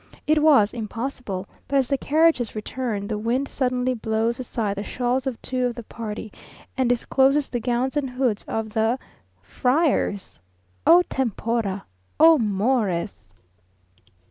It 0.25 0.41
was 0.41 0.73
impossible, 0.73 1.47
but 1.67 1.77
as 1.77 1.87
the 1.87 1.95
carriages 1.99 2.55
return, 2.55 3.07
the 3.07 3.19
wind 3.19 3.47
suddenly 3.47 3.93
blows 3.93 4.39
aside 4.39 4.77
the 4.77 4.83
shawls 4.83 5.27
of 5.27 5.39
two 5.43 5.67
of 5.67 5.75
the 5.75 5.83
party, 5.83 6.33
and 6.75 6.89
discloses 6.89 7.49
the 7.49 7.59
gowns 7.59 7.95
and 7.95 8.09
hoods 8.09 8.43
of 8.45 8.71
the 8.71 8.97
friars! 9.43 10.39
_O 10.87 11.03
tempora! 11.07 11.85
O 12.19 12.39
Mores! 12.39 13.31